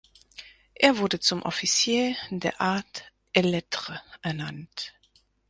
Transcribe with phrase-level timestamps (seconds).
[0.73, 4.95] Er wurde zum Officier des Art et Lettres ernannt.